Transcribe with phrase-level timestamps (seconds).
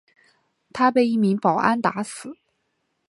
[0.73, 2.35] 他被一名保安打死。